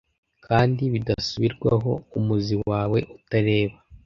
[0.45, 3.75] Kandi bidasubirwaho umuzi wawe utareba